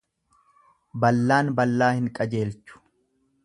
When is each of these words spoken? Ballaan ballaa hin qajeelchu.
Ballaan 1.03 1.53
ballaa 1.61 1.93
hin 1.99 2.11
qajeelchu. 2.21 2.85